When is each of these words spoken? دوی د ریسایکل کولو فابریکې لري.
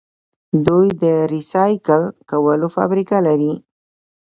دوی 0.65 0.87
د 1.03 1.05
ریسایکل 1.33 2.03
کولو 2.29 2.67
فابریکې 2.75 3.19
لري. 3.27 3.53